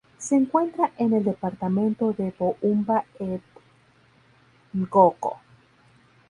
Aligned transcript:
Se 0.17 0.33
encuentra 0.35 0.89
en 0.97 1.13
el 1.13 1.23
departamento 1.23 2.11
de 2.13 2.33
Boumba-et-Ngoko. 2.39 5.39